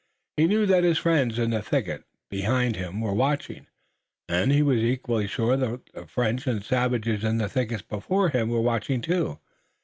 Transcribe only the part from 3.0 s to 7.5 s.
were watching, and he was equally sure that French and savages in the